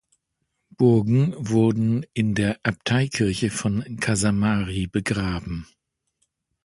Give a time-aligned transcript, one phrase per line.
[0.71, 5.67] Burgen wurde in der Abteikirche von Casamari begraben.